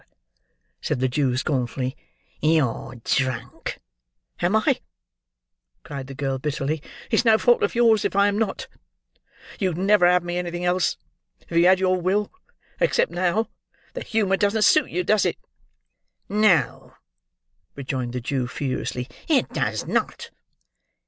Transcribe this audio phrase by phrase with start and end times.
[0.01, 0.07] "Pooh!"
[0.81, 1.95] said the Jew, scornfully.
[2.41, 3.77] "You're drunk."
[4.41, 4.81] "Am I?"
[5.83, 6.81] cried the girl bitterly.
[7.11, 8.67] "It's no fault of yours, if I am not!
[9.59, 10.97] You'd never have me anything else,
[11.47, 12.31] if you had your will,
[12.79, 15.37] except now;—the humour doesn't suit you, doesn't it?"
[16.27, 16.95] "No!"
[17.75, 19.07] rejoined the Jew, furiously.
[19.27, 20.31] "It does not."